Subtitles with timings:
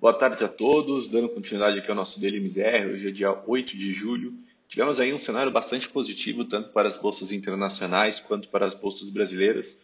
[0.00, 3.76] Boa tarde a todos, dando continuidade aqui ao nosso Daily MZR, hoje é dia 8
[3.76, 4.32] de julho.
[4.68, 9.10] Tivemos aí um cenário bastante positivo, tanto para as bolsas internacionais quanto para as bolsas
[9.10, 9.76] brasileiras,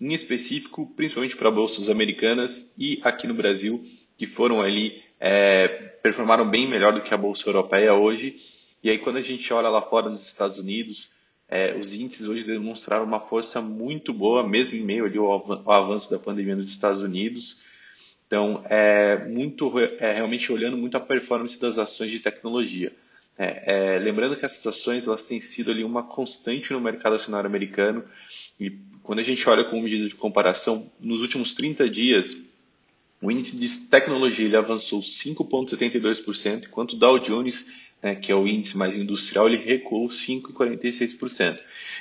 [0.00, 3.84] em específico, principalmente para bolsas americanas e aqui no Brasil,
[4.16, 5.66] que foram ali, é,
[6.00, 8.36] performaram bem melhor do que a bolsa europeia hoje.
[8.84, 11.10] E aí, quando a gente olha lá fora nos Estados Unidos,
[11.48, 16.08] é, os índices hoje demonstraram uma força muito boa, mesmo em meio ali ao avanço
[16.08, 17.74] da pandemia nos Estados Unidos.
[18.26, 22.92] Então, é muito é, realmente olhando muito a performance das ações de tecnologia.
[23.38, 27.46] É, é, lembrando que essas ações elas têm sido ali uma constante no mercado acionário
[27.46, 28.02] americano
[28.58, 28.70] e
[29.02, 32.36] quando a gente olha como medida de comparação, nos últimos 30 dias,
[33.22, 37.66] o índice de tecnologia ele avançou 5,72%, enquanto o Dow Jones,
[38.02, 41.58] né, que é o índice mais industrial, ele recuou 5,46%.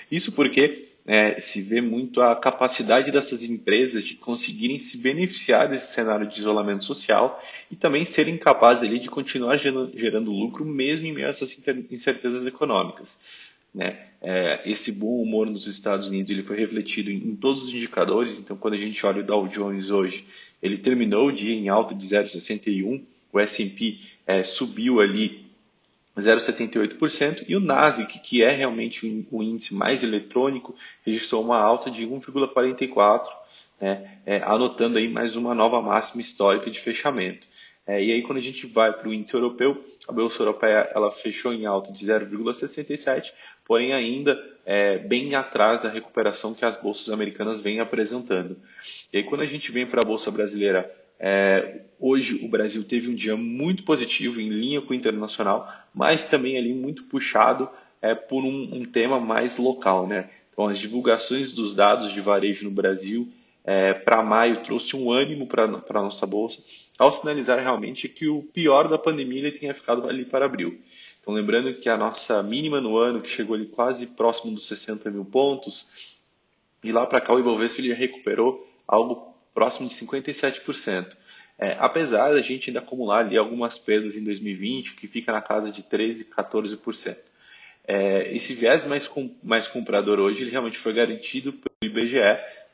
[0.09, 5.94] Isso porque é, se vê muito a capacidade dessas empresas de conseguirem se beneficiar desse
[5.94, 11.13] cenário de isolamento social e também serem capazes ali de continuar gerando, lucro mesmo em
[11.13, 11.55] meio a essas
[11.91, 13.20] incertezas econômicas.
[13.74, 14.07] Né?
[14.21, 18.40] É, esse bom humor nos Estados Unidos ele foi refletido em, em, todos os indicadores.
[18.40, 20.26] Então, quando a gente olha o Dow Jones hoje,
[20.63, 25.45] ele terminou o dia em alta de 0,61, o S&P é, subiu ali
[26.21, 32.07] 0,78%, e o Nasdaq, que é realmente o índice mais eletrônico, registrou uma alta de
[32.07, 33.27] 1,44%,
[33.80, 37.46] né, é, anotando aí mais uma nova máxima histórica de fechamento.
[37.88, 41.12] É, e aí quando a gente vai para o índice europeu, a bolsa europeia ela
[41.12, 43.32] fechou em alta de 0,67,
[43.63, 48.57] porém ainda é, bem atrás da recuperação que as bolsas americanas vêm apresentando.
[49.13, 53.10] E aí quando a gente vem para a bolsa brasileira, é, hoje o Brasil teve
[53.10, 57.70] um dia muito positivo, em linha com o internacional, mas também ali muito puxado
[58.02, 60.07] é, por um, um tema mais local.
[60.07, 60.30] Né?
[60.52, 63.27] Então, as divulgações dos dados de varejo no Brasil
[63.63, 66.63] é, para maio trouxe um ânimo para a nossa bolsa,
[66.97, 70.79] ao sinalizar realmente que o pior da pandemia ele tinha ficado ali para abril.
[71.19, 75.09] Então, lembrando que a nossa mínima no ano, que chegou ali quase próximo dos 60
[75.09, 75.88] mil pontos,
[76.84, 81.16] e lá para cá o Ibovespa ele recuperou algo próximo de 57%.
[81.57, 85.71] É, apesar da gente ainda acumular ali algumas perdas em 2020, que fica na casa
[85.71, 87.16] de 13%, 14%.
[87.88, 92.19] É, esse viés mais, com, mais comprador hoje ele realmente foi garantido pelo IBGE.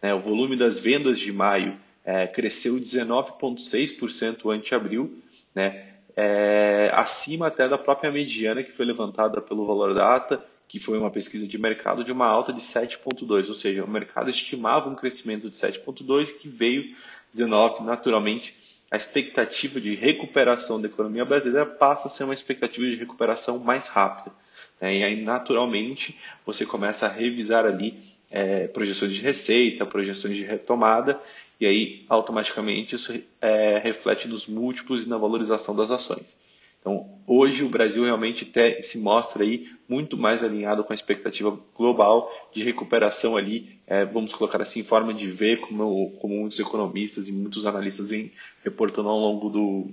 [0.02, 5.22] Né, o volume das vendas de maio é, cresceu 19,6% ante abril,
[5.54, 10.98] né, é, acima até da própria mediana que foi levantada pelo Valor Data que foi
[10.98, 14.96] uma pesquisa de mercado de uma alta de 7,2, ou seja, o mercado estimava um
[14.96, 16.96] crescimento de 7,2 que veio
[17.34, 18.56] 19, naturalmente
[18.90, 23.90] a expectativa de recuperação da economia brasileira passa a ser uma expectativa de recuperação mais
[23.90, 24.34] rápida.
[24.80, 25.00] Né?
[25.00, 28.00] E aí, naturalmente, você começa a revisar ali
[28.30, 31.20] é, projeções de receita, projeções de retomada,
[31.60, 36.40] e aí automaticamente isso é, reflete nos múltiplos e na valorização das ações.
[36.82, 41.58] Então, hoje o Brasil realmente te, se mostra aí muito mais alinhado com a expectativa
[41.78, 47.28] global de recuperação ali, é, vamos colocar assim, forma de ver, como, como muitos economistas
[47.28, 48.32] e muitos analistas vêm
[48.64, 49.92] reportando ao longo do,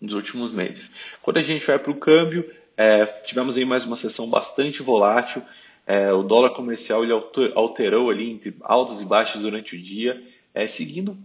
[0.00, 0.94] dos últimos meses.
[1.22, 5.42] Quando a gente vai para o câmbio, é, tivemos aí mais uma sessão bastante volátil,
[5.86, 7.12] é, o dólar comercial ele
[7.54, 10.22] alterou ali entre altos e baixos durante o dia,
[10.54, 11.16] é, seguindo,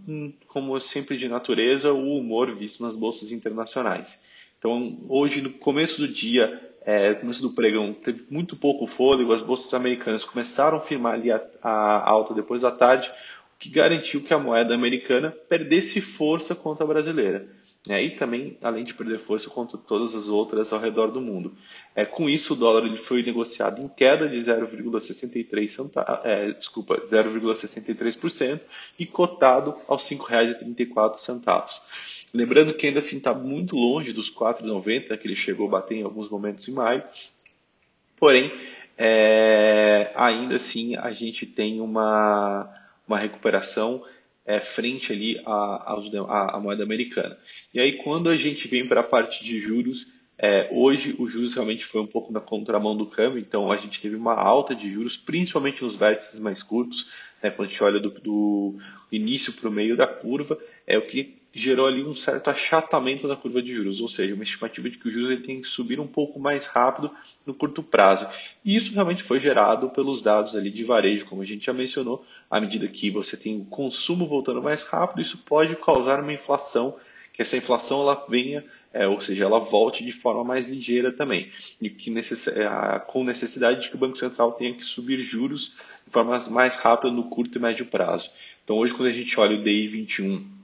[0.47, 4.21] como sempre de natureza, o humor visto nas bolsas internacionais.
[4.57, 9.33] Então, hoje, no começo do dia, é, no começo do pregão, teve muito pouco fôlego,
[9.33, 13.69] as bolsas americanas começaram a firmar ali a, a alta depois da tarde, o que
[13.69, 17.47] garantiu que a moeda americana perdesse força contra a brasileira.
[17.89, 21.53] É, e também, além de perder força contra todas as outras ao redor do mundo.
[21.95, 26.97] É, com isso, o dólar ele foi negociado em queda de 0,63 centavos, é, desculpa,
[27.07, 28.59] 0,63%
[28.99, 31.81] e cotado aos R$ 5,34.
[32.33, 36.03] Lembrando que ainda assim está muito longe dos 4,90 que ele chegou a bater em
[36.03, 37.03] alguns momentos em maio.
[38.17, 38.51] Porém,
[38.97, 42.69] é, ainda assim a gente tem uma,
[43.07, 44.03] uma recuperação
[44.45, 47.37] é, frente ali à, moeda americana.
[47.73, 50.07] E aí quando a gente vem para a parte de juros,
[50.37, 54.01] é, hoje o juros realmente foi um pouco na contramão do câmbio, então a gente
[54.01, 57.09] teve uma alta de juros, principalmente nos vértices mais curtos,
[57.41, 58.75] né, quando a gente olha do, do
[59.11, 63.35] início para o meio da curva, é o que gerou ali um certo achatamento da
[63.35, 65.99] curva de juros, ou seja, uma estimativa de que os juros ele tem que subir
[65.99, 67.09] um pouco mais rápido
[67.45, 68.27] no curto prazo.
[68.63, 72.23] E isso realmente foi gerado pelos dados ali de varejo, como a gente já mencionou,
[72.49, 76.95] à medida que você tem o consumo voltando mais rápido, isso pode causar uma inflação,
[77.33, 81.51] que essa inflação ela venha, é, ou seja, ela volte de forma mais ligeira também,
[81.81, 82.47] e que necess...
[82.47, 82.67] É,
[83.07, 87.11] com necessidade de que o Banco Central tenha que subir juros de forma mais rápida
[87.11, 88.31] no curto e médio prazo.
[88.63, 90.56] Então hoje quando a gente olha o DI 21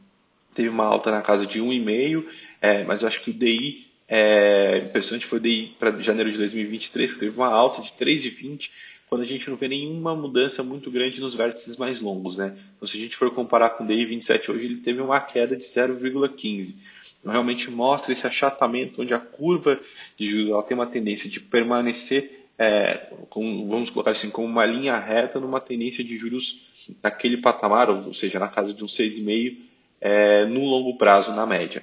[0.54, 2.26] teve uma alta na casa de 1,5,
[2.62, 6.38] é, mas eu acho que o DI é, impressionante foi o DI para janeiro de
[6.38, 8.70] 2023, que teve uma alta de 3,20,
[9.08, 12.38] quando a gente não vê nenhuma mudança muito grande nos vértices mais longos.
[12.38, 12.58] Né?
[12.76, 15.56] Então, se a gente for comparar com o DI 27 hoje, ele teve uma queda
[15.56, 16.76] de 0,15.
[17.20, 19.80] Então, realmente mostra esse achatamento, onde a curva
[20.18, 24.98] de juros tem uma tendência de permanecer, é, com, vamos colocar assim, como uma linha
[24.98, 26.62] reta numa tendência de juros
[27.02, 29.73] naquele patamar, ou seja, na casa de um 6,5
[30.04, 31.82] é, no longo prazo, na média.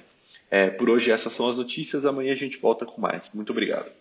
[0.49, 3.31] É, por hoje essas são as notícias, amanhã a gente volta com mais.
[3.33, 3.91] Muito obrigado.